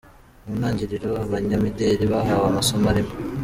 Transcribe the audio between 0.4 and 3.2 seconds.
Mu ntangiriro abanyamideli bahawe amasomo arimo.